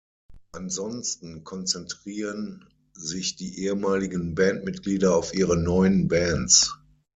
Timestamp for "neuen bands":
5.57-6.75